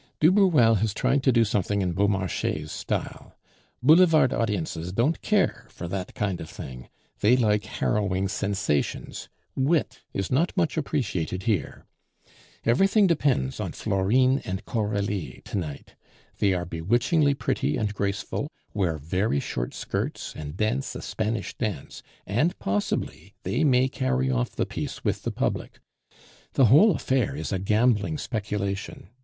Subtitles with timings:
[0.19, 3.37] "Du Bruel has tried to do something in Beaumarchais' style.
[3.83, 6.89] Boulevard audiences don't care for that kind of thing;
[7.19, 11.85] they like harrowing sensations; wit is not much appreciated here.
[12.65, 15.93] Everything depends on Florine and Coralie to night;
[16.39, 22.01] they are bewitchingly pretty and graceful, wear very short skirts, and dance a Spanish dance,
[22.25, 25.79] and possibly they may carry off the piece with the public.
[26.53, 29.09] The whole affair is a gambling speculation.